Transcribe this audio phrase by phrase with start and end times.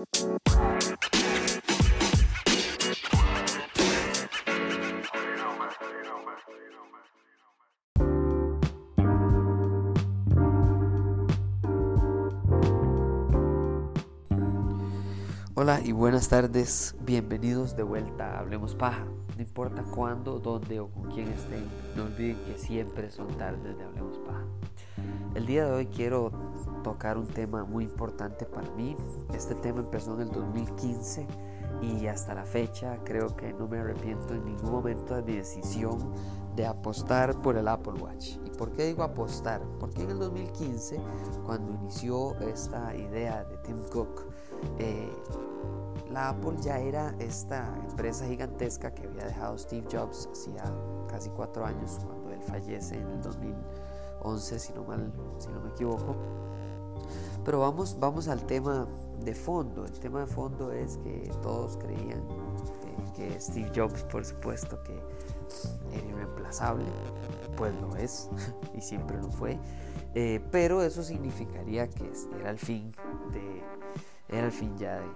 [0.00, 0.08] Hola
[15.84, 19.04] y buenas tardes, bienvenidos de vuelta a Hablemos Paja.
[19.36, 23.84] No importa cuándo, dónde o con quién estén, no olviden que siempre son tardes de
[23.84, 24.46] Hablemos Paja.
[25.34, 26.32] El día de hoy quiero
[26.82, 28.96] tocar un tema muy importante para mí.
[29.34, 31.26] Este tema empezó en el 2015
[31.82, 35.98] y hasta la fecha creo que no me arrepiento en ningún momento de mi decisión
[36.56, 38.36] de apostar por el Apple Watch.
[38.44, 39.62] ¿Y por qué digo apostar?
[39.78, 41.00] Porque en el 2015,
[41.46, 44.26] cuando inició esta idea de Tim Cook,
[44.78, 45.10] eh,
[46.10, 50.64] la Apple ya era esta empresa gigantesca que había dejado Steve Jobs hacía
[51.08, 55.70] casi cuatro años, cuando él fallece en el 2011, si no, mal, si no me
[55.70, 56.16] equivoco.
[57.44, 58.86] Pero vamos, vamos al tema
[59.24, 59.84] de fondo.
[59.84, 62.22] El tema de fondo es que todos creían
[63.14, 64.94] que Steve Jobs, por supuesto, que
[65.92, 66.86] era irreemplazable,
[67.56, 68.30] pues lo es
[68.76, 69.58] y siempre lo fue.
[70.14, 72.10] Eh, pero eso significaría que
[72.40, 72.92] era el fin
[73.32, 73.62] de,
[74.28, 75.06] era el fin ya de,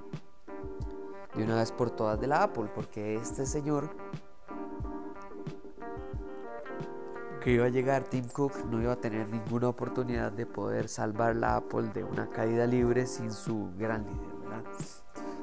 [1.37, 3.91] de una vez por todas de la Apple, porque este señor
[7.45, 11.37] que iba a llegar Tim Cook no iba a tener ninguna oportunidad de poder salvar
[11.37, 14.63] la Apple de una caída libre sin su gran líder, ¿verdad?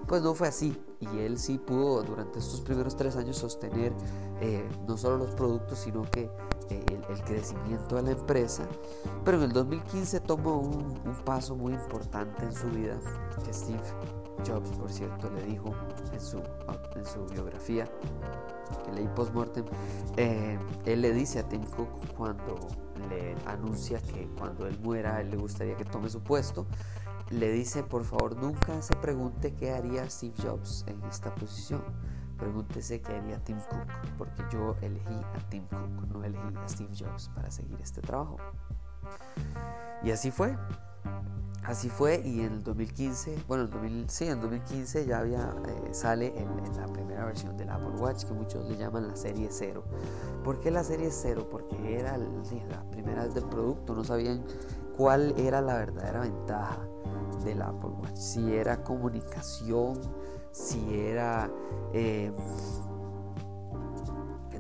[0.08, 3.94] Pues no fue así y él sí pudo durante estos primeros tres años sostener
[4.42, 6.28] eh, no solo los productos sino que
[6.72, 8.64] eh, el, crecimiento de la empresa.
[9.24, 12.98] Pero en el 2015 tomó un, un paso muy importante en su vida
[13.46, 13.80] que Steve
[14.46, 15.74] Jobs, por cierto, le dijo
[16.12, 16.42] en su,
[16.96, 17.88] en su biografía,
[18.86, 19.66] que leí post-mortem,
[20.18, 22.56] eh, él le dice a Tim Cook cuando
[23.10, 26.66] le anuncia que cuando él muera, él le gustaría que tome su puesto,
[27.32, 31.82] le dice, por favor, nunca se pregunte qué haría Steve Jobs en esta posición.
[32.38, 36.94] Pregúntese qué haría Tim Cook, porque yo elegí a Tim Cook, no elegí a Steve
[36.98, 38.38] Jobs para seguir este trabajo.
[40.04, 40.58] Y así fue.
[41.64, 46.34] Así fue y en el 2015, bueno, en sí, en 2015 ya había, eh, sale
[46.36, 49.84] en, la primera versión del Apple Watch que muchos le llaman la serie 0.
[50.44, 51.48] ¿Por qué la serie 0?
[51.52, 54.44] Porque era la primera vez del producto, no sabían
[54.98, 56.80] cuál era la verdadera ventaja
[57.46, 58.16] del Apple Watch.
[58.16, 60.00] Si era comunicación,
[60.52, 61.52] si era
[61.94, 62.32] eh,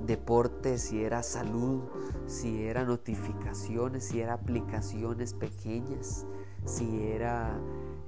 [0.05, 1.81] deporte, si era salud,
[2.27, 6.27] si era notificaciones, si era aplicaciones pequeñas
[6.65, 7.59] si era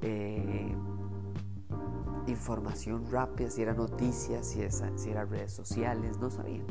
[0.01, 0.75] eh,
[2.27, 4.61] información rápida, si era noticias, si,
[4.95, 6.65] si era redes sociales, no sabían.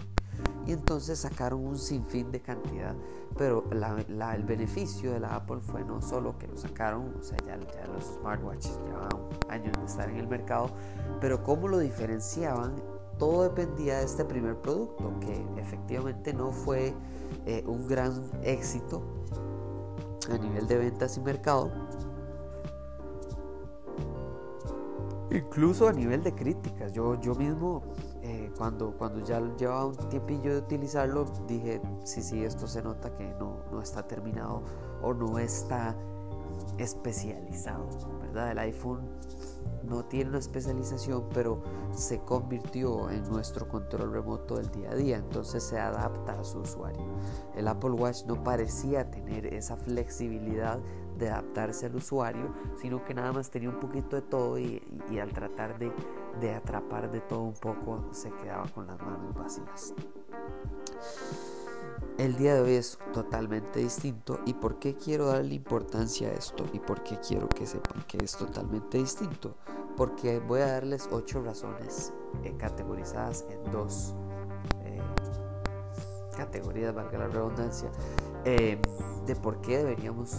[0.67, 2.95] Y entonces sacaron un sinfín de cantidad,
[3.37, 7.57] pero el beneficio de la Apple fue no solo que lo sacaron, o sea, ya,
[7.89, 9.11] los smartwatches llevaban
[9.49, 10.71] años de estar en el mercado,
[11.21, 12.77] pero cómo lo diferenciaban,
[13.19, 16.95] todo dependía de este primer producto, que efectivamente no fue
[17.47, 19.03] eh, un gran éxito,
[20.31, 21.71] a nivel de ventas y mercado,
[25.31, 26.93] incluso a nivel de críticas.
[26.93, 27.83] Yo, yo mismo,
[28.23, 33.15] eh, cuando, cuando ya llevaba un tiempillo de utilizarlo, dije, sí, sí, esto se nota
[33.17, 34.63] que no, no está terminado
[35.03, 35.97] o no está
[36.79, 37.89] especializado,
[38.21, 38.53] ¿verdad?
[38.53, 39.01] El iPhone
[39.85, 41.63] no tiene una especialización, pero
[41.93, 46.61] se convirtió en nuestro control remoto del día a día, entonces se adapta a su
[46.61, 47.05] usuario.
[47.57, 50.79] El Apple Watch no parecía tener esa flexibilidad
[51.19, 54.83] de adaptarse al usuario, sino que nada más tenía un poquito de todo y,
[55.21, 55.93] al tratar de,
[56.41, 59.95] de atrapar de todo un poco se quedaba con las manos vacías.
[62.19, 66.67] El día de hoy es totalmente distinto y por qué quiero darle importancia a esto
[66.73, 69.57] y por qué quiero que sepan que es totalmente distinto.
[69.97, 72.13] Porque voy a darles ocho razones
[72.45, 74.15] eh, categorizadas en dos
[74.85, 75.01] eh,
[76.37, 77.91] categorías, valga la redundancia,
[78.45, 78.79] eh,
[79.27, 80.37] de por qué deberíamos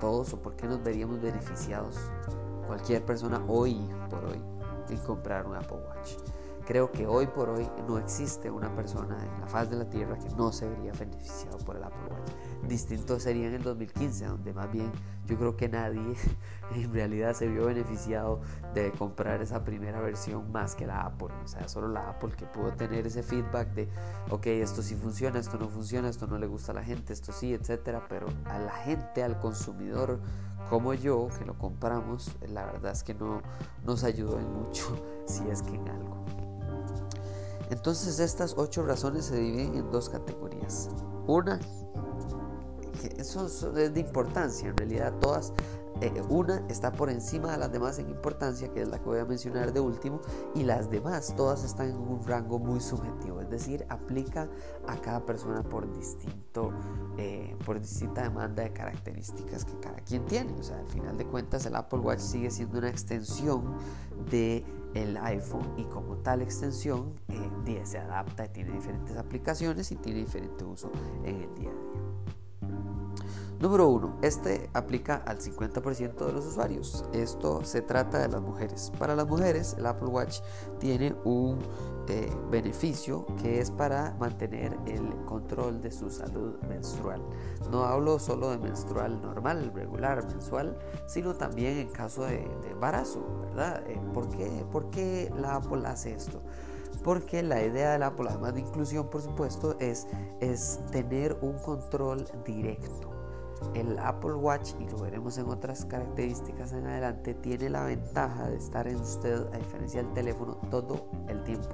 [0.00, 1.96] todos o por qué nos veríamos beneficiados
[2.66, 4.42] cualquier persona hoy por hoy
[4.90, 6.16] en comprar un Apple Watch.
[6.68, 10.18] Creo que hoy por hoy no existe una persona en la faz de la Tierra
[10.18, 12.30] que no se vería beneficiado por el Apple Watch.
[12.68, 14.92] Distinto sería en el 2015, donde más bien
[15.24, 16.14] yo creo que nadie
[16.74, 18.42] en realidad se vio beneficiado
[18.74, 21.28] de comprar esa primera versión más que la Apple.
[21.42, 23.88] O sea, solo la Apple que pudo tener ese feedback de,
[24.28, 27.32] ok, esto sí funciona, esto no funciona, esto no le gusta a la gente, esto
[27.32, 28.04] sí, etcétera.
[28.10, 30.20] Pero a la gente, al consumidor
[30.68, 33.40] como yo, que lo compramos, la verdad es que no
[33.86, 34.84] nos ayudó en mucho,
[35.24, 36.47] si es que en algo.
[37.70, 40.88] Entonces estas ocho razones se dividen en dos categorías.
[41.26, 41.58] Una,
[43.00, 45.52] que eso es de importancia, en realidad todas
[46.00, 49.18] eh, una está por encima de las demás en importancia, que es la que voy
[49.18, 50.20] a mencionar de último,
[50.54, 54.48] y las demás todas están en un rango muy subjetivo, es decir, aplica
[54.86, 56.72] a cada persona por distinto,
[57.16, 60.52] eh, por distinta demanda de características que cada quien tiene.
[60.52, 63.74] O sea, al final de cuentas el Apple Watch sigue siendo una extensión
[64.30, 67.50] de el iPhone y como tal extensión eh,
[67.84, 70.90] se adapta tiene diferentes aplicaciones y tiene diferente uso
[71.24, 71.98] en el día a día.
[73.60, 74.18] Número 1.
[74.22, 77.04] Este aplica al 50% de los usuarios.
[77.12, 78.92] Esto se trata de las mujeres.
[79.00, 80.40] Para las mujeres el Apple Watch
[80.78, 81.58] tiene un
[82.06, 87.20] eh, beneficio que es para mantener el control de su salud menstrual.
[87.68, 93.82] No hablo solo de menstrual normal, regular, mensual, sino también en caso de, embarazo, ¿verdad?
[93.88, 96.40] Eh, ¿por, qué, ¿Por qué la Apple hace esto?
[97.04, 100.08] porque la idea de la Apple, además de inclusión por supuesto, es,
[100.40, 103.07] es tener un control directo
[103.74, 108.56] el Apple Watch, y lo veremos en otras características en adelante, tiene la ventaja de
[108.56, 111.68] estar en usted, a diferencia del teléfono, todo el tiempo.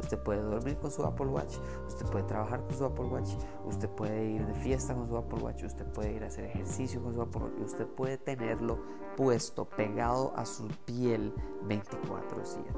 [0.00, 3.30] Usted puede dormir con su Apple Watch, usted puede trabajar con su Apple Watch,
[3.64, 7.02] usted puede ir de fiesta con su Apple Watch, usted puede ir a hacer ejercicio
[7.02, 8.80] con su Apple Watch, usted puede tenerlo
[9.16, 11.32] puesto, pegado a su piel
[11.66, 12.74] 24/7.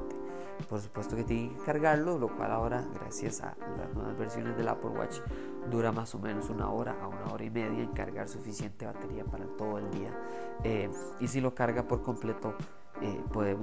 [0.69, 4.69] Por supuesto que tiene que cargarlo, lo cual ahora, gracias a las nuevas versiones del
[4.69, 5.19] Apple Watch,
[5.69, 9.25] dura más o menos una hora a una hora y media en cargar suficiente batería
[9.25, 10.11] para todo el día.
[10.63, 12.55] Eh, y si lo carga por completo,
[13.01, 13.57] eh, puede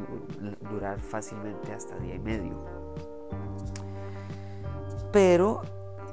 [0.71, 2.65] durar fácilmente hasta día y medio.
[5.12, 5.62] Pero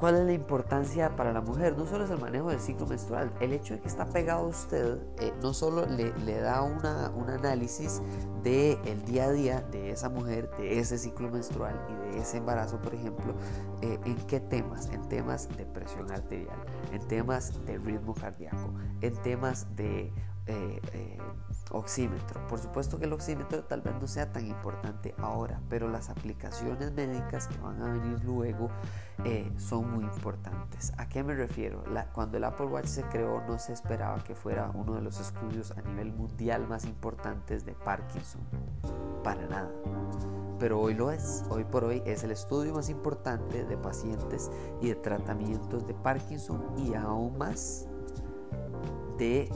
[0.01, 1.77] ¿Cuál es la importancia para la mujer?
[1.77, 4.47] No solo es el manejo del ciclo menstrual, el hecho de que está pegado a
[4.47, 8.01] usted eh, no solo le, da un análisis
[8.41, 12.37] del el día a día de esa mujer, de ese ciclo menstrual y de ese
[12.37, 13.35] embarazo, por ejemplo,
[13.83, 16.57] eh, en qué temas, en temas de presión arterial,
[16.91, 20.11] en temas de ritmo cardíaco, en temas de
[20.47, 21.17] eh, eh,
[21.71, 22.45] oxímetro.
[22.47, 26.91] Por supuesto que el oxímetro tal vez no sea tan importante ahora, pero las aplicaciones
[26.93, 28.69] médicas que van a venir luego
[29.25, 30.93] eh, son muy importantes.
[30.97, 31.83] ¿A qué me refiero?
[32.13, 35.71] cuando el Apple Watch se creó no se esperaba que fuera uno de los estudios
[35.71, 38.41] a nivel mundial más importantes de Parkinson.
[39.23, 39.71] Para nada.
[40.59, 41.43] Pero hoy lo es.
[41.49, 44.51] Hoy por hoy es el estudio más importante de pacientes
[44.81, 47.87] y de tratamientos de Parkinson y aún más
[49.17, 49.49] de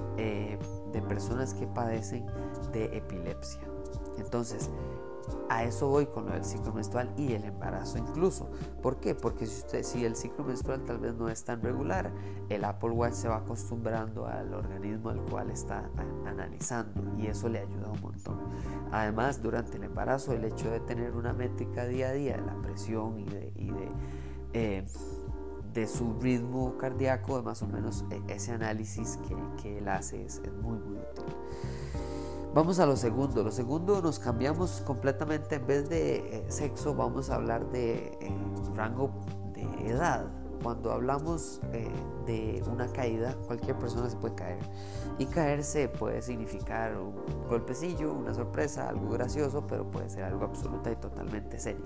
[0.95, 2.25] de personas que padecen
[2.71, 3.61] de epilepsia.
[4.17, 4.69] Entonces,
[5.49, 8.49] a eso voy con lo del ciclo menstrual y el embarazo incluso.
[8.81, 9.13] ¿Por qué?
[9.13, 12.11] Porque si, usted, si el ciclo menstrual tal vez no es tan regular,
[12.47, 15.89] el Apple Watch se va acostumbrando al organismo al cual está
[16.25, 18.39] analizando y eso le ayuda un montón.
[18.91, 22.55] Además, durante el embarazo, el hecho de tener una métrica día a día de la
[22.61, 23.51] presión y de,
[24.53, 24.85] eh,
[25.75, 30.23] de su ritmo cardíaco, de más o menos e, ese análisis que, que él hace
[30.25, 31.25] es, muy, muy útil.
[32.53, 33.43] Vamos a lo segundo.
[33.43, 35.55] Lo segundo nos cambiamos completamente.
[35.55, 38.31] En vez de eh, sexo, vamos a hablar de eh,
[38.73, 39.11] rango
[39.53, 40.25] de edad.
[40.63, 41.91] Cuando hablamos eh,
[42.25, 44.59] de una caída, cualquier persona se puede caer.
[45.19, 47.13] Y caerse puede significar un
[47.49, 51.83] golpecillo, una sorpresa, algo gracioso, pero puede ser algo absoluta y totalmente serio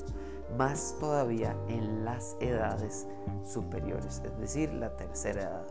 [0.58, 3.08] más todavía en las edades
[3.44, 5.68] superiores, es decir, la tercera edad.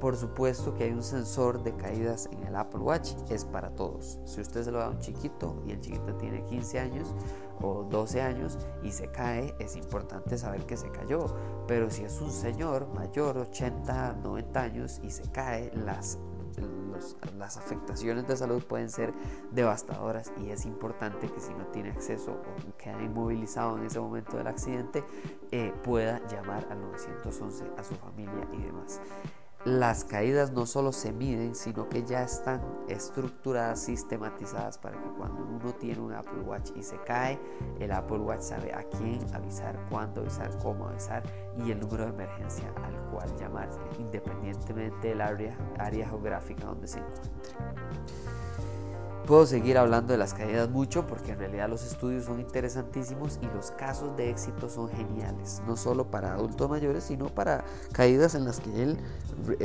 [0.00, 4.18] Por supuesto que hay un sensor de caídas en el Apple Watch, es para todos.
[4.24, 7.14] Si usted se lo da a un chiquito y el chiquito tiene 15 años
[7.60, 11.26] o 12 años y se cae, es importante saber que se cayó.
[11.68, 16.18] Pero si es un señor mayor, 80, 90 años y se cae, las
[17.38, 19.12] las afectaciones de salud pueden ser
[19.50, 24.36] devastadoras y es importante que si no tiene acceso o queda inmovilizado en ese momento
[24.36, 25.04] del accidente,
[25.50, 29.00] eh, pueda llamar al 911 a su familia y demás.
[29.64, 35.44] Las caídas no solo se miden, sino que ya están estructuradas, sistematizadas para que cuando
[35.44, 37.38] uno tiene un Apple Watch y se cae,
[37.78, 41.22] el Apple Watch sabe a quién avisar, cuándo avisar, cómo avisar
[41.64, 46.98] y el número de emergencia al cual llamar, independientemente del área, área geográfica donde se
[46.98, 47.30] encuentre.
[49.26, 53.46] Puedo seguir hablando de las caídas mucho porque en realidad los estudios son interesantísimos y
[53.54, 58.44] los casos de éxito son geniales, no solo para adultos mayores, sino para caídas en
[58.44, 58.98] las que él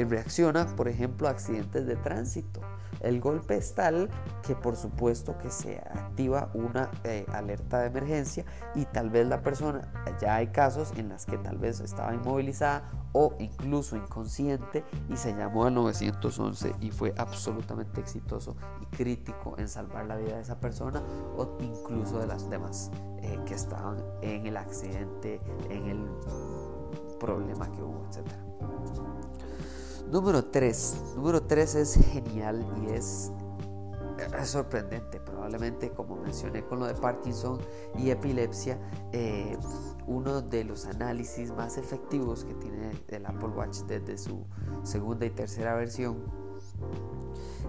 [0.07, 2.61] reacciona, por ejemplo, a accidentes de tránsito.
[3.01, 4.09] El golpe es tal
[4.45, 9.41] que por supuesto que se activa una eh, alerta de emergencia y tal vez la
[9.41, 15.17] persona, ya hay casos en las que tal vez estaba inmovilizada o incluso inconsciente y
[15.17, 20.41] se llamó al 911 y fue absolutamente exitoso y crítico en salvar la vida de
[20.41, 21.01] esa persona
[21.35, 26.07] o incluso de las demás eh, que estaban en el accidente, en el
[27.19, 29.36] problema que hubo, etc.
[30.11, 30.97] Número 3.
[31.15, 33.31] Número 3 es genial y es
[34.39, 37.59] es sorprendente, probablemente como mencioné con lo de Parkinson
[37.97, 38.79] y epilepsia,
[39.11, 39.57] eh,
[40.07, 44.45] uno de los análisis más efectivos que tiene el Apple Watch desde su
[44.83, 46.17] segunda y tercera versión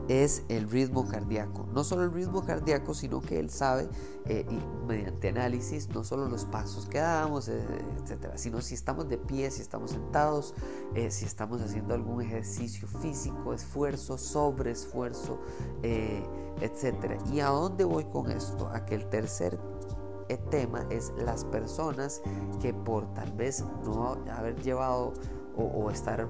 [0.08, 1.66] es el ritmo cardíaco.
[1.72, 3.88] No solo el ritmo cardíaco, sino que él sabe
[4.24, 4.46] eh,
[4.86, 7.62] mediante análisis no solo los pasos que damos, eh,
[8.02, 10.54] etcétera, sino si estamos de pie, si estamos sentados,
[10.94, 15.38] eh, si estamos haciendo algún ejercicio físico, esfuerzo, sobreesfuerzo,
[15.82, 17.18] etcétera.
[17.30, 18.68] ¿Y a dónde voy con esto?
[18.68, 19.58] A que el tercer
[20.50, 22.22] tema es las personas
[22.60, 25.14] que por tal vez no haber llevado
[25.56, 26.28] o, estar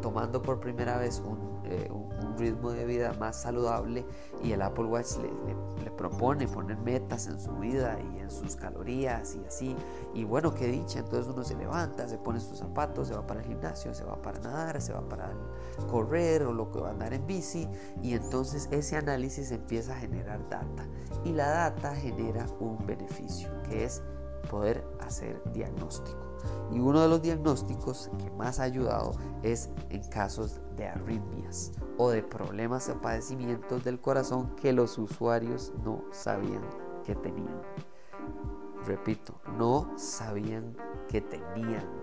[0.00, 1.58] tomando por primera vez un
[2.38, 4.06] ritmo de vida más saludable
[4.42, 9.34] y el Apple Watch le, propone poner metas en su vida y en sus calorías
[9.34, 9.76] y así.
[10.14, 13.40] Y bueno, qué dicha, entonces uno se levanta, se pone sus zapatos, se va para
[13.40, 15.32] el gimnasio, se va para nadar, se va para
[15.90, 17.68] correr o lo que va a andar en bici
[18.02, 20.86] y entonces ese análisis empieza a generar data
[21.24, 24.02] y la data genera un beneficio que es
[24.48, 26.27] poder hacer diagnóstico.
[26.70, 32.10] Y uno de los diagnósticos que más ha ayudado es en casos de arritmias o
[32.10, 36.62] de problemas o padecimientos del corazón que los usuarios no sabían
[37.04, 37.62] que tenían.
[38.86, 40.76] Repito, no sabían
[41.08, 41.97] que tenían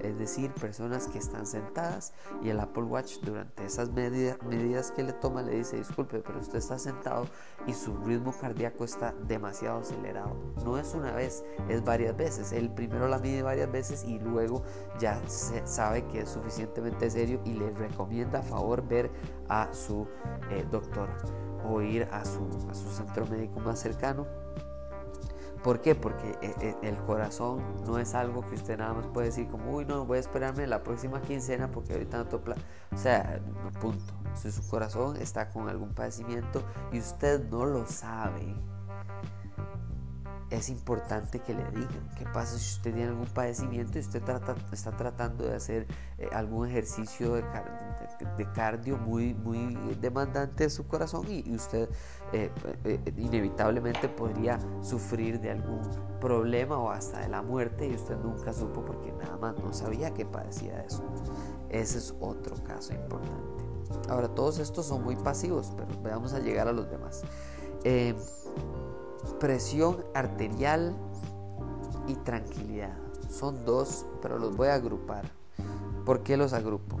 [0.00, 5.12] es decir, personas que están sentadas y el Apple Watch durante esas medidas que le
[5.12, 7.26] toma le dice, disculpe, pero usted está sentado
[7.66, 10.36] y su ritmo cardíaco está demasiado acelerado.
[10.64, 12.52] No es una vez, es varias veces.
[12.52, 14.62] Él primero la mide varias veces y luego
[14.98, 19.10] ya se sabe que es suficientemente serio y le recomienda a favor ver
[19.48, 20.06] a su
[20.50, 21.08] eh, doctor
[21.66, 24.43] o ir a su centro médico más cercano
[25.64, 25.94] ¿Por qué?
[25.94, 29.74] Porque eh, eh, el corazón no es algo que usted nada más puede decir como,
[29.74, 32.54] uy, no, voy a esperarme la próxima quincena porque ahorita no tengo
[32.92, 33.40] O sea,
[33.80, 34.12] punto.
[34.34, 38.54] Si su corazón está con algún padecimiento y usted no lo sabe,
[40.50, 44.22] es importante que le digan qué pasa si usted tiene algún padecimiento y usted
[44.70, 45.86] está tratando de hacer
[46.18, 47.42] eh, algún ejercicio de,
[48.54, 51.88] cardio muy, muy demandante de su corazón y, usted
[52.32, 52.50] eh,
[52.84, 55.80] eh, inevitablemente podría sufrir de algún
[56.20, 60.12] problema o hasta de la muerte y usted nunca supo porque nada más no sabía
[60.12, 61.04] que padecía de eso.
[61.70, 63.64] Ese es otro caso importante.
[64.08, 67.22] Ahora, todos estos son muy pasivos, pero vamos a llegar a los demás
[69.38, 70.96] presión arterial
[72.06, 72.96] y tranquilidad.
[73.28, 75.24] Son dos, pero los voy a agrupar.
[76.04, 76.98] ¿Por qué los agrupo?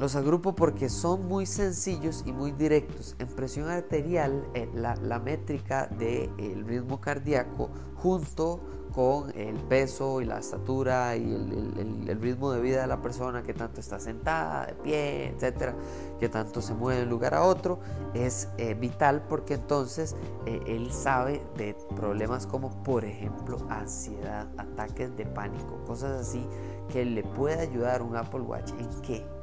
[0.00, 3.14] Los agrupo porque son muy sencillos y muy directos.
[3.18, 8.60] En presión arterial, eh, la, métrica del ritmo cardíaco junto
[8.94, 13.52] con el peso y la estatura y el, ritmo de vida de la persona, que
[13.52, 15.74] tanto está sentada, de pie, etcétera,
[16.18, 17.80] que tanto se mueve de un lugar a otro,
[18.14, 20.16] es eh, vital porque entonces
[20.46, 26.42] eh, él sabe de problemas como, por ejemplo, ansiedad, ataques de pánico, cosas así
[26.90, 29.39] que le puede ayudar un Apple Watch en qué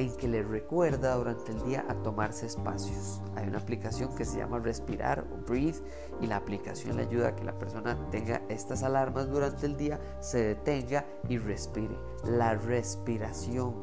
[0.00, 3.20] en que le recuerda durante el día a tomarse espacios.
[3.36, 5.78] Hay una aplicación que se llama Respirar o Breathe
[6.20, 10.00] y la aplicación le ayuda a que la persona tenga estas alarmas durante el día,
[10.20, 11.96] se detenga y respire.
[12.24, 13.74] La respiración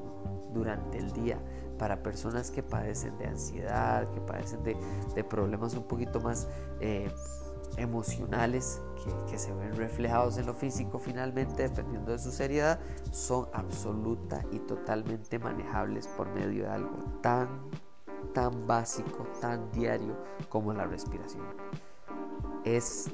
[0.53, 1.39] durante el día
[1.77, 6.47] para personas que padecen de ansiedad, que padecen de, problemas un poquito más...
[6.79, 7.11] Eh,
[7.77, 8.81] emocionales
[9.29, 12.79] que, se ven reflejados en lo físico finalmente, dependiendo de su seriedad,
[13.11, 17.69] son absoluta y totalmente manejables por medio de algo tan,
[18.33, 20.17] tan básico, tan diario
[20.49, 21.45] como la respiración.
[22.65, 23.09] Es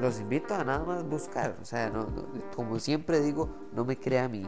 [0.00, 1.90] los invito a nada más buscar, o sea,
[2.54, 4.46] como siempre digo, no me crea a mí,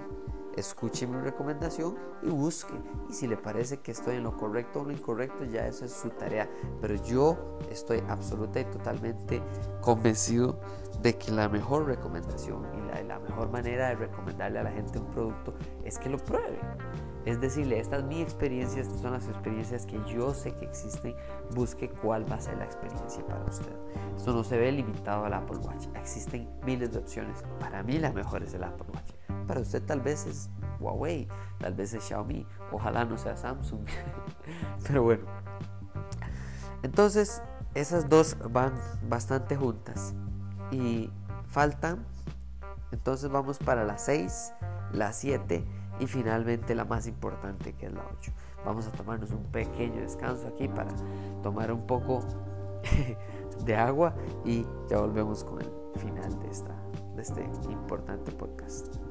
[0.58, 2.74] escuche mi recomendación y busque.
[3.08, 5.92] Y si le parece que estoy en lo correcto o lo incorrecto, ya eso es
[5.92, 6.48] su tarea.
[6.80, 9.42] Pero yo estoy absoluta y totalmente
[9.80, 10.60] convencido
[11.02, 15.06] de que la mejor recomendación y la, mejor manera de recomendarle a la gente un
[15.10, 16.58] producto es que lo pruebe.
[17.24, 21.14] Es decirle, esta es mi experiencia, estas son las experiencias que yo sé que existen,
[21.54, 23.72] busque cuál va a ser la experiencia para usted.
[24.16, 27.44] Esto no se ve limitado al Apple Watch, existen miles de opciones.
[27.60, 29.17] Para mí la mejor es el Apple Watch.
[29.48, 31.26] Para usted tal vez es Huawei,
[31.58, 33.84] tal vez es Xiaomi, ojalá no sea Samsung.
[34.86, 35.24] Pero bueno.
[36.82, 37.42] Entonces,
[37.74, 38.74] esas dos van
[39.08, 40.14] bastante juntas.
[40.70, 41.10] Y
[41.46, 42.04] faltan,
[42.92, 44.52] entonces vamos para las 6,
[44.92, 45.64] la 7
[45.98, 48.32] y finalmente la más importante que es la 8.
[48.64, 50.90] Vamos a tomarnos un pequeño descanso aquí para
[51.42, 52.22] tomar un poco
[53.64, 54.14] de agua
[54.44, 56.74] y ya volvemos con el final de, esta,
[57.16, 59.07] de este importante podcast.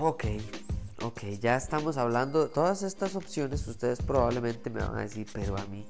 [0.00, 0.24] Ok,
[1.02, 3.66] ok, ya estamos hablando de todas estas opciones.
[3.66, 5.84] Ustedes probablemente me van a decir, pero a mí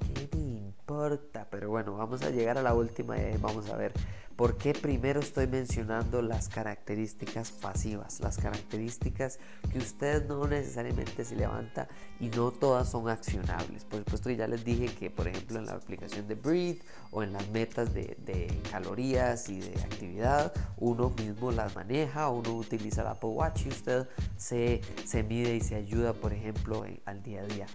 [1.49, 3.93] pero bueno, vamos a llegar a la última y vamos a ver
[4.39, 8.21] ¿Por qué primero estoy mencionando las características pasivas?
[8.21, 9.37] Las características
[9.69, 11.89] que usted no necesariamente se levanta
[12.21, 13.83] y no todas son accionables.
[13.83, 16.79] Por supuesto, ya les dije que, por ejemplo, en la aplicación de Breathe
[17.11, 23.01] o en las metas de, calorías y de actividad, uno mismo las maneja, uno utiliza
[23.01, 27.41] el Apple Watch y usted se, se mide y se ayuda, por ejemplo, al día
[27.41, 27.67] a día.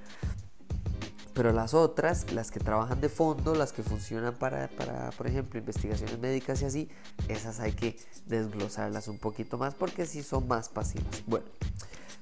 [1.34, 5.58] Pero las otras, las que trabajan de fondo, las que funcionan para, para, por ejemplo,
[5.58, 6.88] investigaciones médicas y así,
[7.28, 11.24] esas hay que desglosarlas un poquito más porque sí son más pasivas.
[11.26, 11.46] Bueno,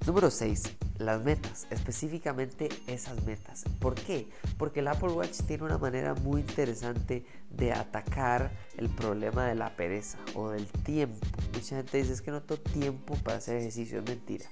[0.06, 0.62] número 6,
[0.96, 3.64] las metas, específicamente esas metas.
[3.80, 4.28] ¿Por qué?
[4.56, 9.76] Porque el Apple Watch tiene una manera muy interesante de atacar el problema de la
[9.76, 11.18] pereza o del tiempo.
[11.52, 14.46] Mucha gente dice es que no tengo tiempo para hacer ejercicio, es mentira.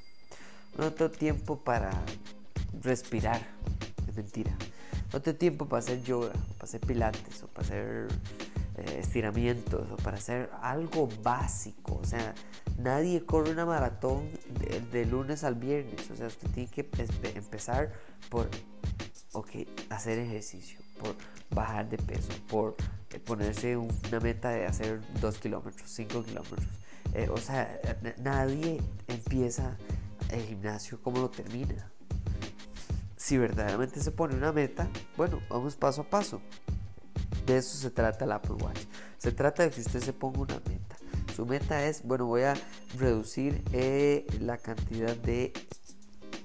[0.77, 1.91] No tengo tiempo para
[2.83, 3.41] respirar
[4.13, 4.57] mentira.
[5.13, 8.09] No tengo tiempo para hacer yoga, para hacer pilates, o para hacer
[8.77, 11.99] eh, estiramientos, o para hacer algo básico.
[12.01, 12.35] O sea,
[12.79, 14.31] nadie corre una maratón
[14.93, 16.11] de, lunes al viernes.
[16.11, 16.89] O sea, usted tiene que
[17.35, 17.93] empezar
[18.29, 18.49] por,
[19.33, 19.49] ok,
[19.91, 21.17] hacer ejercicio, por
[21.51, 22.77] bajar de peso, por
[23.11, 26.65] eh, ponerse una meta de hacer 2 kilómetros, 5 kilómetros.
[27.15, 27.81] Eh, o sea,
[28.23, 29.77] nadie empieza
[30.31, 31.90] el gimnasio como lo termina
[33.31, 36.41] si verdaderamente se pone una meta, bueno, vamos paso a paso.
[37.47, 38.81] De eso se trata el Apple Watch.
[39.19, 40.97] Se trata de que usted se ponga una meta.
[41.37, 42.55] Su meta es, bueno, voy a
[42.99, 45.53] reducir eh, la cantidad de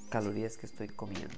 [0.10, 1.34] calorías que estoy comiendo.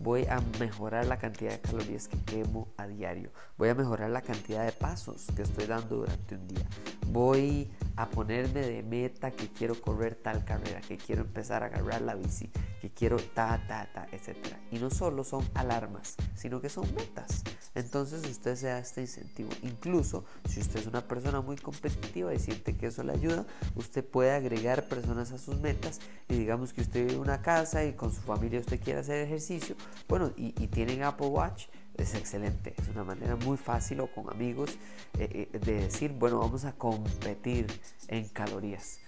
[0.00, 3.30] Voy a mejorar la cantidad de calorías que quemo a diario.
[3.56, 6.66] Voy a mejorar la cantidad de pasos que estoy dando durante un día.
[7.06, 12.02] Voy a ponerme de meta que quiero correr tal carrera, que quiero empezar a agarrar
[12.02, 14.36] la bici, que quiero ta, ta, ta, etc.
[14.70, 17.42] Y no solo son alarmas, sino que son metas.
[17.74, 19.50] Entonces usted se da este incentivo.
[19.62, 24.04] Incluso si usted es una persona muy competitiva y siente que eso le ayuda, usted
[24.04, 27.92] puede agregar personas a sus metas y digamos que usted vive en una casa y
[27.92, 29.76] con su familia usted quiere hacer ejercicio,
[30.08, 32.74] bueno, y, tienen Apple Watch, es excelente.
[32.76, 34.70] Es una manera muy fácil o con amigos
[35.18, 37.66] eh, eh, de decir, bueno, vamos a competir
[38.08, 39.00] en calorías.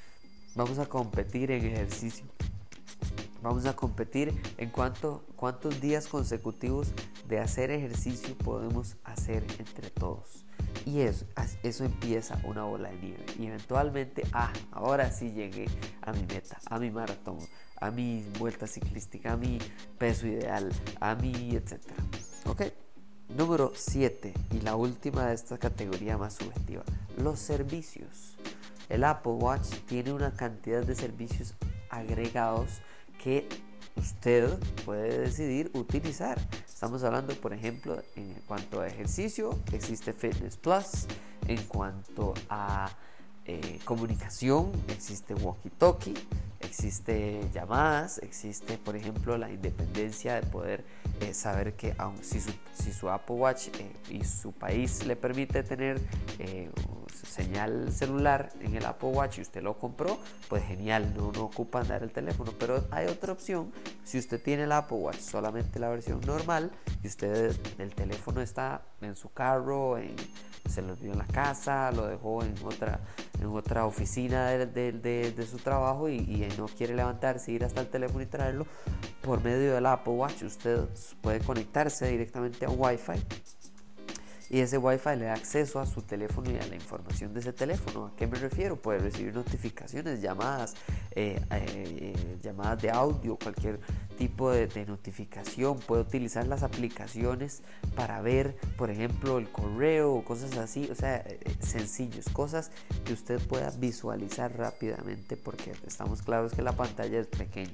[0.54, 2.24] Vamos a competir en ejercicio.
[3.42, 6.88] Vamos a competir en cuánto, cuántos días consecutivos
[7.26, 10.44] de hacer ejercicio podemos hacer entre todos.
[10.84, 11.24] Y eso,
[11.62, 13.26] eso empieza una bola de nieve.
[13.38, 15.66] Y eventualmente, ah, ahora sí llegué
[16.02, 17.38] a mi meta, a mi maratón,
[17.80, 19.58] a mi vuelta ciclística, a mi
[19.98, 21.96] peso ideal, a mi etcétera.
[22.46, 22.62] ¿Ok?
[23.30, 26.82] Número 7 y la última de esta categoría más subjetiva,
[27.16, 28.36] los servicios.
[28.88, 31.54] El Apple Watch tiene una cantidad de servicios
[31.90, 32.82] agregados
[33.22, 33.46] que
[33.96, 34.48] usted
[34.84, 36.38] puede decidir utilizar.
[36.66, 41.06] Estamos hablando, por ejemplo, en cuanto a ejercicio, existe Fitness Plus.
[41.46, 42.90] En cuanto a
[43.44, 46.14] eh, comunicación, existe Walkie Talkie
[46.60, 50.84] existe llamadas, existe por ejemplo la independencia de poder
[51.20, 55.16] eh, saber que aun si, su, si su Apple Watch eh, y su país le
[55.16, 56.00] permite tener
[56.38, 56.70] eh,
[57.26, 60.18] señal celular en el Apple Watch y usted lo compró,
[60.48, 62.52] pues genial, no, no ocupa andar el teléfono.
[62.58, 63.72] Pero hay otra opción,
[64.04, 66.70] si usted tiene el Apple Watch solamente la versión normal
[67.02, 69.98] y usted el teléfono está en su carro,
[70.68, 73.00] se lo dio en la casa, lo dejó en otra,
[73.40, 78.22] en otra oficina de, su trabajo y, y no quiere levantarse, ir hasta el teléfono
[78.22, 78.66] y traerlo,
[79.22, 80.84] por medio del Apple Watch usted
[81.20, 83.20] puede conectarse directamente a Wi-Fi
[84.50, 87.52] y ese Wi-Fi le da acceso a su teléfono y a la información de ese
[87.52, 88.06] teléfono.
[88.06, 88.74] ¿A qué me refiero?
[88.74, 90.74] Puede recibir notificaciones, llamadas,
[91.12, 93.78] eh, eh, llamadas de audio, cualquier
[94.18, 95.78] tipo de, notificación.
[95.78, 97.62] Puede utilizar las aplicaciones
[97.94, 100.88] para ver, por ejemplo, el correo o cosas así.
[100.90, 102.72] O sea, eh, sencillos, cosas
[103.04, 107.70] que usted pueda visualizar rápidamente porque estamos claros que la pantalla es pequeña.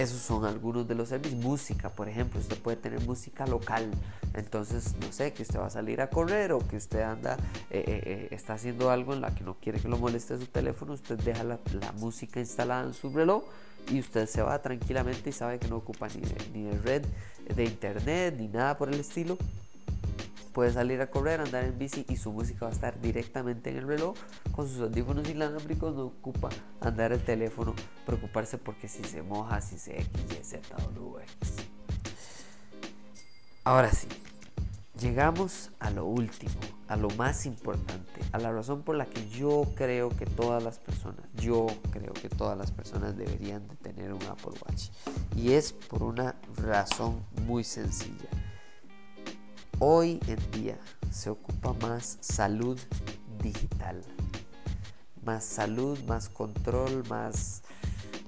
[0.00, 1.38] Esos son algunos de los servicios.
[1.42, 3.90] Música, por ejemplo, usted puede tener música local.
[4.32, 7.36] Entonces, no sé, que usted va a salir a correr o que usted anda,
[7.68, 10.46] eh, eh, eh, está haciendo algo en la que no quiere que lo moleste su
[10.46, 11.58] teléfono, usted deja la,
[11.98, 13.44] música instalada en su reloj
[13.90, 16.22] y usted se va tranquilamente y sabe que no ocupa ni
[16.54, 17.04] ni de red
[17.54, 19.36] de internet ni nada por el estilo
[20.52, 23.76] Puede salir a correr, andar en bici y su música va a estar directamente en
[23.76, 24.16] el reloj
[24.52, 25.94] con sus audífonos inalámbricos.
[25.94, 26.48] No ocupa
[26.80, 27.74] andar el teléfono,
[28.06, 30.10] preocuparse porque si se moja, si se X,
[30.40, 31.56] Y, Z, W, X.
[33.64, 34.08] Ahora sí,
[35.00, 39.66] Llegamos a lo último, a lo más importante, a la razón por la que yo
[39.74, 44.22] creo que todas las personas, yo creo que todas las personas deberían de tener un
[44.24, 44.90] Apple Watch.
[45.34, 48.28] Y es por una razón muy sencilla.
[49.80, 50.78] Hoy en día
[51.10, 52.78] se ocupa más salud
[53.42, 54.02] digital.
[55.24, 57.62] Más salud, más control, más,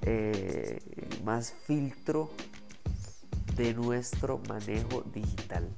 [0.01, 0.81] eh,
[1.23, 2.31] más filtro
[3.55, 5.69] de nuestro manejo digital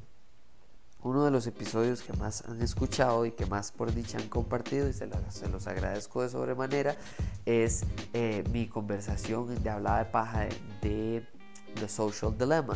[1.05, 4.89] uno de los episodios que más han escuchado y que más por dicha han compartido
[4.89, 6.95] y se los, agradezco de sobremanera
[7.45, 7.83] es
[8.13, 10.47] eh, mi conversación de hablada de paja
[10.81, 11.23] de,
[11.75, 12.75] The Social Dilemma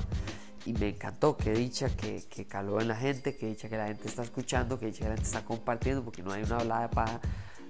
[0.65, 3.87] y me encantó, que dicha que, que, caló en la gente, que dicha que la
[3.87, 6.81] gente está escuchando, que dicha que la gente está compartiendo, porque no hay una hablada
[6.81, 7.21] de paja,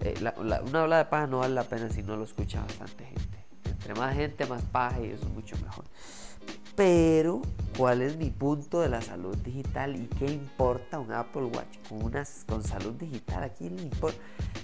[0.01, 3.45] eh, una hablada de paja no vale la pena si no lo escucha bastante gente.
[3.65, 5.85] Entre más gente, más paja y eso es mucho mejor.
[6.75, 7.41] Pero,
[7.77, 12.03] ¿cuál es mi punto de la salud digital y qué importa un Apple Watch con,
[12.03, 13.43] unas, con salud digital?
[13.43, 14.17] ¿A quién le importa?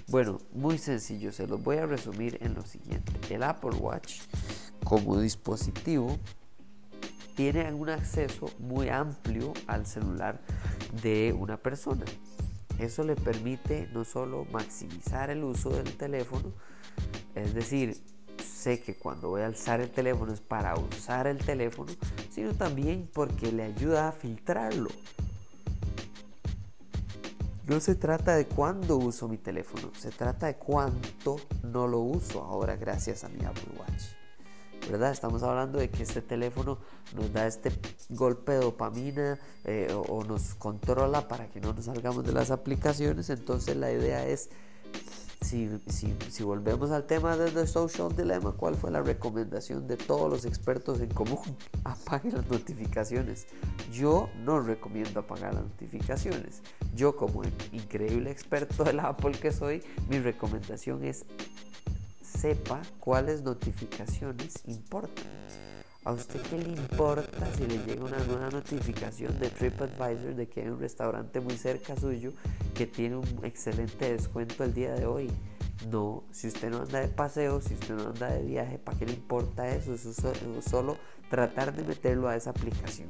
[0.08, 3.12] Bueno, muy sencillo, se los voy a resumir en lo siguiente.
[3.28, 4.20] El Apple Watch
[4.82, 6.18] como dispositivo
[7.36, 10.40] tiene un acceso muy amplio al celular
[11.02, 12.04] de una persona.
[12.78, 16.52] Eso le permite no solo maximizar el uso del teléfono,
[17.34, 17.96] es decir,
[18.42, 21.92] sé que cuando voy a alzar el teléfono es para usar el teléfono,
[22.30, 24.88] sino también porque le ayuda a filtrarlo.
[27.66, 32.42] No se trata de cuándo uso mi teléfono, se trata de cuánto no lo uso
[32.42, 34.25] ahora gracias a mi Apple Watch.
[34.90, 35.10] ¿Verdad?
[35.10, 36.78] Estamos hablando de que este teléfono
[37.14, 37.72] nos da este
[38.10, 43.30] golpe de dopamina eh, o nos controla para que no nos salgamos de las aplicaciones.
[43.30, 44.50] Entonces la idea es
[45.40, 50.30] si, si, volvemos al tema de The Social Dilemma, ¿cuál fue la recomendación de todos
[50.30, 51.38] los expertos en común?
[51.84, 53.46] Apague las notificaciones.
[53.92, 56.62] Yo no recomiendo apagar las notificaciones.
[56.94, 61.26] Yo como increíble experto del Apple que soy, mi recomendación es
[62.46, 65.24] sepa cuáles notificaciones importan.
[66.04, 70.60] ¿A usted qué le importa si le llega una nueva notificación de TripAdvisor de que
[70.60, 72.34] hay un restaurante muy cerca suyo
[72.72, 75.28] que tiene un excelente descuento el día de hoy?
[75.90, 79.06] No, si usted no anda de paseo, si usted no anda de viaje, ¿para qué
[79.06, 79.94] le importa eso?
[79.94, 80.96] Eso es solo
[81.28, 83.08] tratar de meterlo a esa aplicación.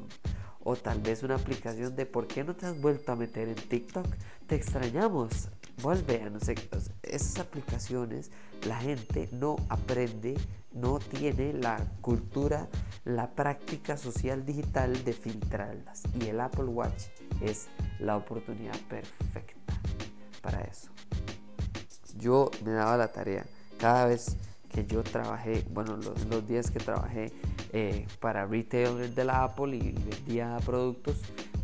[0.68, 3.54] O tal vez una aplicación de ¿por qué no te has vuelto a meter en
[3.54, 4.04] TikTok?
[4.48, 5.48] Te extrañamos.
[5.80, 6.56] Vuelve a no sé.
[7.04, 8.32] Esas aplicaciones
[8.66, 10.34] la gente no aprende
[10.72, 12.68] no tiene la cultura,
[13.04, 16.02] la práctica social digital de filtrarlas.
[16.20, 17.04] Y el Apple Watch
[17.40, 17.68] es
[18.00, 19.72] la oportunidad perfecta
[20.42, 20.90] para eso.
[22.18, 23.46] Yo me daba la tarea
[23.78, 24.36] cada vez
[24.76, 27.32] que yo trabajé, bueno, los, días que trabajé
[27.72, 31.16] eh, para retailers de la Apple y vendía productos,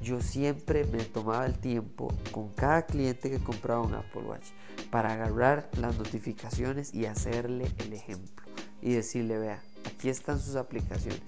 [0.03, 4.47] yo siempre me tomaba el tiempo con cada cliente que compraba un Apple Watch
[4.91, 8.47] para agarrar las notificaciones y hacerle el ejemplo
[8.81, 11.21] y decirle, vea, aquí están sus aplicaciones.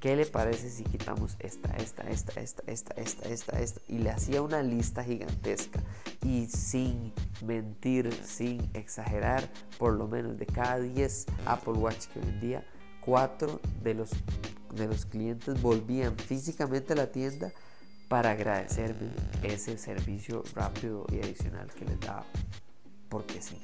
[0.00, 3.80] ¿Qué le parece si quitamos esta, esta, esta, esta, esta, esta, esta?
[3.88, 5.82] Y le hacía una lista gigantesca.
[6.24, 7.12] Y sin
[7.44, 12.64] mentir, sin exagerar, por lo menos de cada 10 Apple Watch que vendía,
[13.00, 14.10] 4 de los,
[14.72, 17.52] de los clientes volvían físicamente a la tienda
[18.08, 19.10] para agradecerme
[19.42, 22.24] ese servicio rápido y adicional que les daba.
[23.08, 23.60] Porque sí.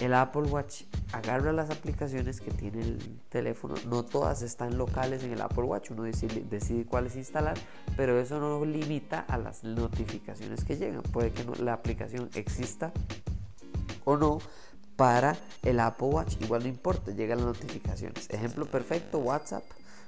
[0.00, 3.74] El Apple Watch agarra las aplicaciones que tiene el teléfono.
[3.86, 5.90] No todas están locales en el Apple Watch.
[5.90, 7.58] Uno decide, cuáles instalar,
[7.98, 11.02] pero eso no limita a las notificaciones que llegan.
[11.02, 12.92] Puede que la aplicación exista
[14.06, 14.38] o no
[14.96, 16.36] para el Apple Watch.
[16.40, 18.30] Igual no importa, llegan las notificaciones.
[18.30, 19.64] Ejemplo perfecto, WhatsApp.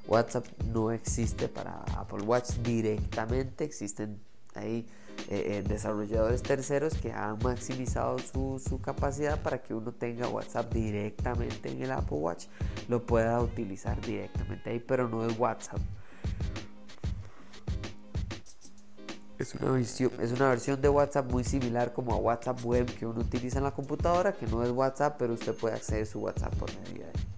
[0.08, 3.64] WhatsApp no existe para Apple Watch directamente.
[3.64, 4.18] Existen
[4.54, 4.86] ahí
[5.28, 11.70] eh, eh, desarrolladores terceros que han maximizado su, capacidad para que uno tenga WhatsApp directamente
[11.70, 12.46] en el Apple Watch,
[12.88, 15.78] lo pueda utilizar directamente ahí, pero no es WhatsApp.
[19.38, 23.06] Es una, versión, es una versión de WhatsApp muy similar como a WhatsApp web que
[23.06, 26.20] uno utiliza en la computadora, que no es WhatsApp, pero usted puede acceder a su
[26.20, 27.32] WhatsApp por medio de ahí.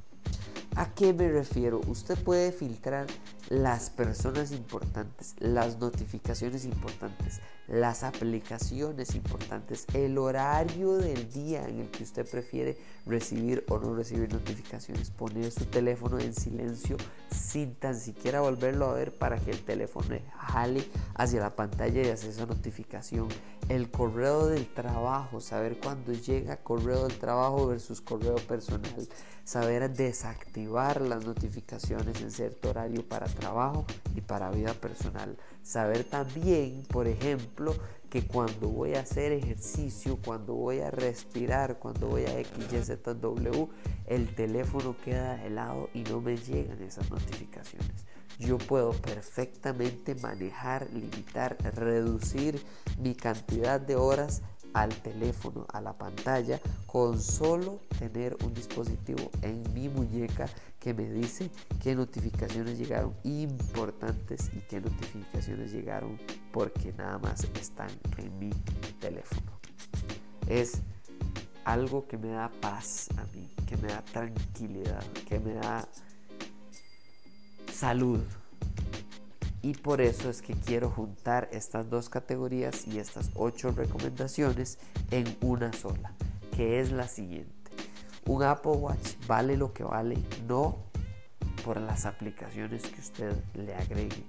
[0.76, 1.80] ¿A qué me refiero?
[1.86, 3.06] Usted puede filtrar
[3.48, 11.90] las personas importantes, las notificaciones importantes, las aplicaciones importantes, el horario del día en el
[11.90, 16.96] que usted prefiere recibir o no recibir notificaciones, poner su teléfono en silencio
[17.30, 22.08] sin tan siquiera volverlo a ver para que el teléfono jale hacia la pantalla y
[22.08, 23.28] hacia esa notificación,
[23.68, 29.08] el correo del trabajo, saber cuándo llega correo del trabajo versus correo personal,
[29.44, 35.36] saber desactivar las notificaciones en cierto horario para trabajo y para vida personal.
[35.64, 37.74] Saber también, por ejemplo,
[38.10, 42.90] que cuando voy a hacer ejercicio, cuando voy a respirar, cuando voy a X,
[44.06, 48.04] el teléfono queda de lado y no me llegan esas notificaciones.
[48.38, 52.62] Yo puedo perfectamente manejar, limitar, reducir
[52.98, 54.42] mi cantidad de horas
[54.74, 60.46] al teléfono, a la pantalla, con solo tener un dispositivo en mi muñeca
[60.78, 61.50] que me dice
[61.82, 66.18] qué notificaciones llegaron importantes y qué notificaciones llegaron
[66.52, 68.50] porque nada más están en mi
[69.00, 69.52] teléfono.
[70.46, 70.82] Es
[71.64, 75.88] algo que me da paz a mí, que me da tranquilidad, que me da
[77.72, 78.20] salud.
[79.64, 84.76] Y por eso es que quiero juntar estas dos categorías y estas ocho recomendaciones
[85.10, 86.12] en una sola,
[86.54, 87.70] que es la siguiente.
[88.26, 90.76] Un Apple Watch vale lo que vale no
[91.64, 94.22] por las aplicaciones que usted le agregue.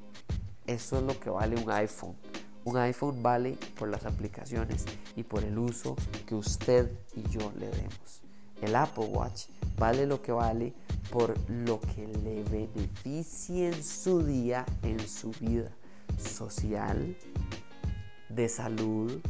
[0.67, 2.15] Eso es lo que vale un iPhone.
[2.63, 4.86] Un iPhone vale por las aplicaciones
[5.17, 8.21] y por el uso que usted y yo le demos.
[8.62, 10.74] El Apple Watch vale lo que vale
[11.12, 15.72] por lo que le beneficie en su día, en su vida
[16.18, 17.15] social,
[18.30, 19.22] de salud,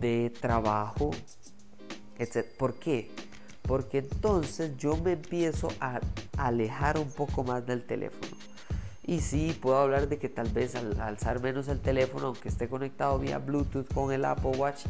[0.00, 1.10] de trabajo,
[2.18, 2.46] etc.
[2.56, 3.10] ¿Por qué?
[3.62, 6.00] Porque entonces yo me empiezo a
[6.36, 8.36] alejar un poco más del teléfono.
[9.06, 12.68] Y sí, puedo hablar de que tal vez al alzar menos el teléfono, aunque esté
[12.68, 14.84] conectado vía Bluetooth con el Apple Watch,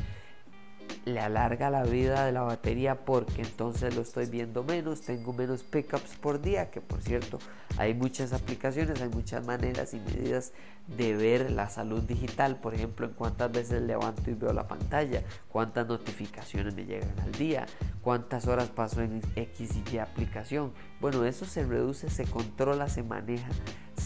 [1.08, 5.62] le alarga la vida de la batería porque entonces lo estoy viendo menos, tengo menos
[5.62, 7.38] pickups por día, que por cierto
[7.76, 10.52] hay muchas aplicaciones, hay muchas maneras y medidas
[10.86, 15.22] de ver la salud digital, por ejemplo, en cuántas veces levanto y veo la pantalla,
[15.48, 17.66] cuántas notificaciones me llegan al día,
[18.02, 20.72] cuántas horas paso en X y Y aplicación.
[21.00, 23.48] Bueno, eso se reduce, se controla, se maneja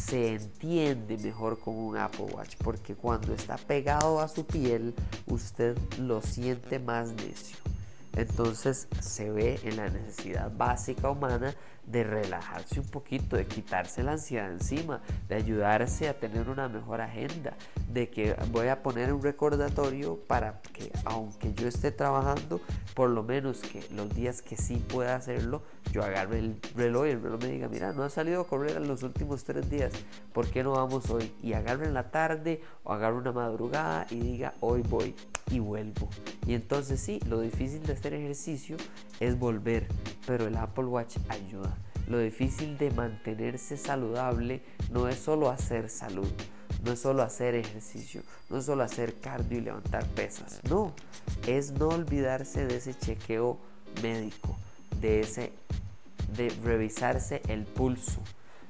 [0.06, 4.94] se entiende mejor con un Apple Watch porque cuando está pegado a su piel
[5.26, 7.56] usted lo siente más necio.
[8.14, 11.54] Entonces se ve en la necesidad básica humana
[11.86, 17.00] de relajarse un poquito, de quitarse la ansiedad encima, de ayudarse a tener una mejor
[17.00, 17.54] agenda,
[17.88, 22.60] de que voy a poner un recordatorio para que aunque yo esté trabajando,
[22.94, 27.10] por lo menos que los días que sí pueda hacerlo, yo agarre el reloj y
[27.10, 29.92] el reloj me diga, mira, no ha salido a correr en los últimos tres días,
[30.32, 31.32] ¿por qué no vamos hoy?
[31.42, 35.14] Y agarre en la tarde o agarre una madrugada y diga, hoy voy
[35.50, 36.08] y vuelvo.
[36.46, 38.76] Y entonces sí, lo difícil de hacer ejercicio
[39.20, 39.86] es volver,
[40.26, 41.76] pero el Apple Watch ayuda.
[42.08, 46.28] Lo difícil de mantenerse saludable no es solo hacer salud,
[46.84, 50.92] no es solo hacer ejercicio, no es solo hacer cardio y levantar pesas, no,
[51.46, 53.58] es no olvidarse de ese chequeo
[54.02, 54.56] médico,
[55.00, 55.52] de ese
[56.36, 58.20] de revisarse el pulso,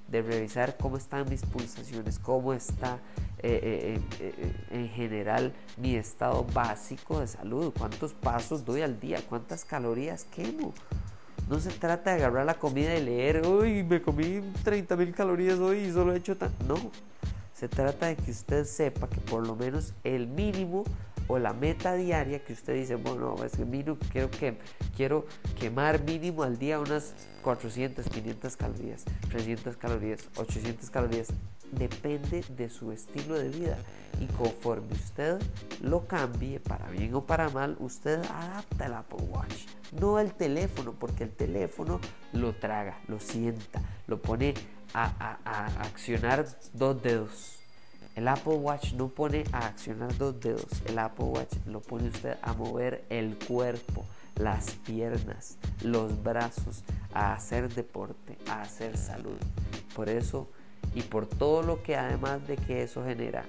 [0.08, 2.98] de revisar cómo están mis pulsaciones, cómo está
[3.38, 9.20] eh, eh, eh, en general mi estado básico de salud, cuántos pasos doy al día,
[9.28, 10.72] cuántas calorías quemo.
[11.48, 15.58] No se trata de agarrar la comida y leer, uy, me comí 30 mil calorías
[15.58, 16.52] hoy y solo he hecho tan...
[16.66, 16.76] No,
[17.52, 20.84] se trata de que usted sepa que por lo menos el mínimo
[21.28, 24.58] o la meta diaria que usted dice, bueno, es que mínimo, quiero, que,
[24.96, 25.26] quiero
[25.58, 31.28] quemar mínimo al día unas 400, 500 calorías, 300 calorías, 800 calorías,
[31.72, 33.78] depende de su estilo de vida
[34.20, 35.40] y conforme usted
[35.80, 39.66] lo cambie para bien o para mal, usted adapta el Apple Watch,
[39.98, 42.00] no el teléfono, porque el teléfono
[42.32, 44.54] lo traga, lo sienta, lo pone
[44.94, 47.61] a, a accionar dos dedos.
[48.14, 52.36] El Apple Watch no pone a accionar dos dedos, el Apple Watch lo pone usted
[52.42, 54.04] a mover el cuerpo,
[54.36, 59.38] las piernas, los brazos, a hacer deporte, a hacer salud.
[59.96, 60.48] Por eso
[60.94, 63.44] y por todo lo que además de que eso genera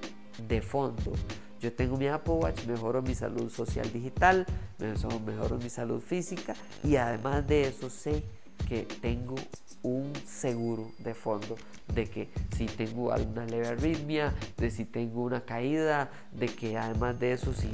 [0.47, 1.11] de fondo,
[1.59, 4.45] yo tengo mi Apple Watch, mejoro mi salud social digital,
[4.79, 8.23] mejoro mi salud física y además de eso sé
[8.67, 9.35] que tengo
[9.83, 11.57] un seguro de fondo
[11.93, 17.19] de que si tengo alguna leve arritmia, de si tengo una caída, de que además
[17.19, 17.69] de eso si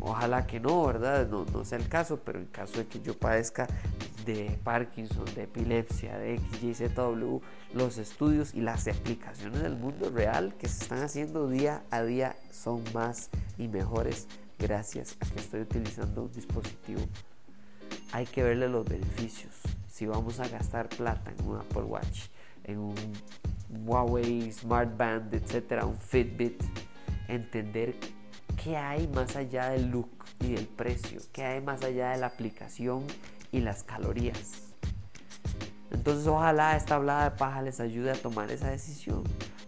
[0.00, 1.28] ojalá que no, ¿verdad?
[1.28, 3.66] No, no sea el caso, pero en caso de que yo padezca
[4.24, 7.40] de Parkinson, de epilepsia, de XYZW,
[7.74, 12.36] los estudios y las aplicaciones del mundo real que se están haciendo día a día
[12.50, 14.26] son más y mejores
[14.58, 17.00] gracias a que estoy utilizando un dispositivo.
[18.12, 19.52] Hay que verle los beneficios.
[19.88, 22.28] Si vamos a gastar plata en un Apple Watch,
[22.64, 22.94] en un
[23.84, 26.62] Huawei Smart Band, etcétera, un Fitbit,
[27.28, 27.94] entender
[28.62, 32.26] qué hay más allá del look y del precio, qué hay más allá de la
[32.26, 33.04] aplicación
[33.52, 34.74] y las calorías.
[35.90, 39.22] Entonces ojalá esta hablada de paja les ayude a tomar esa decisión.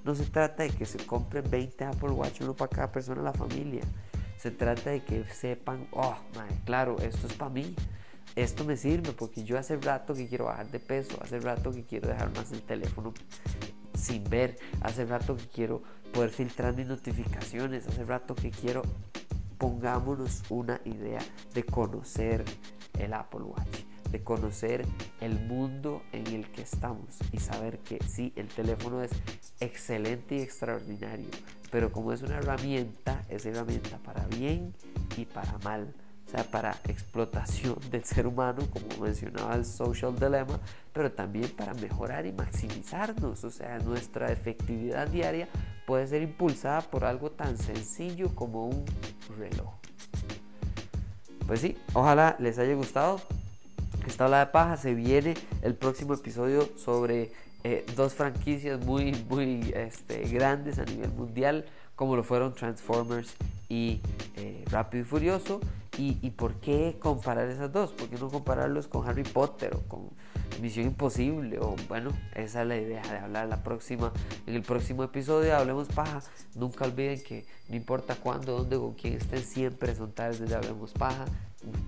[0.05, 3.25] No se trata de que se compren 20 Apple Watch, uno para cada persona en
[3.25, 3.83] la familia.
[4.37, 6.16] Se trata de que sepan, oh,
[6.64, 7.75] claro, esto es para mí.
[8.37, 11.85] Esto me sirve porque yo hace rato que quiero bajar de peso, hace rato que
[11.85, 13.12] quiero dejar más el teléfono
[13.94, 18.83] sin ver, hace rato que quiero poder filtrar mis notificaciones, hace rato que quiero,
[19.59, 21.20] pongámonos una idea
[21.55, 22.44] de conocer
[22.99, 24.87] el Apple Watch de conocer
[25.20, 29.11] el mundo en el que estamos y saber que sí, el teléfono es
[29.61, 31.29] excelente y extraordinario,
[31.70, 34.75] pero como es una herramienta, es herramienta para bien
[35.16, 35.92] y para mal.
[36.27, 40.59] O sea, para explotación del ser humano, como mencionaba el social dilemma,
[40.93, 43.45] pero también para mejorar y maximizarnos.
[43.45, 45.49] O sea, nuestra efectividad diaria
[45.87, 48.85] puede ser impulsada por algo tan sencillo como un
[49.39, 49.75] reloj.
[51.47, 53.21] Pues sí, ojalá les haya gustado
[54.07, 54.77] esta habla de paja.
[54.77, 57.31] Se viene el próximo episodio sobre
[57.62, 63.35] eh, dos franquicias muy, muy este, grandes a nivel mundial, como lo fueron Transformers
[63.69, 64.01] y
[64.37, 65.61] eh, Rápido y Furioso.
[65.99, 67.93] Y, y, por qué comparar esas dos?
[67.93, 70.11] ¿Por qué no compararlos con Harry Potter o con
[70.61, 71.59] Misión Imposible?
[71.59, 74.13] O bueno, esa es la idea de hablar la próxima,
[74.47, 75.57] en el próximo episodio.
[75.57, 76.21] Hablemos paja.
[76.55, 80.93] Nunca olviden que no importa cuándo, dónde, con quién estén, siempre son tardes de Hablemos
[80.93, 81.25] paja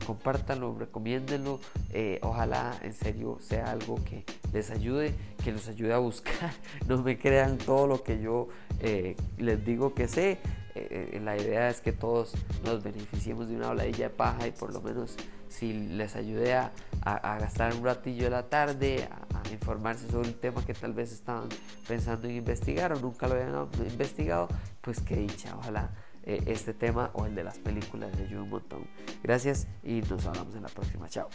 [0.06, 1.60] compártanlo, recomiéndenlo.
[1.90, 6.50] Eh, ojalá en serio sea algo que les ayude, que los ayude a buscar.
[6.86, 8.48] No me crean todo lo que yo
[8.80, 10.38] eh, les digo que sé.
[10.74, 14.72] Eh, la idea es que todos nos beneficiemos de una habladilla de paja y por
[14.72, 15.16] lo menos
[15.48, 20.34] si les ayude a, gastar un ratillo de la tarde, a, a, informarse sobre un
[20.34, 21.48] tema que tal vez estaban
[21.88, 24.48] pensando en investigar o nunca lo habían investigado,
[24.82, 25.90] pues que dicha, ojalá
[26.28, 28.86] eh, este tema o el de las películas les ayuda un montón.
[29.22, 31.08] Gracias y nos hablamos en la próxima.
[31.08, 31.30] Chao.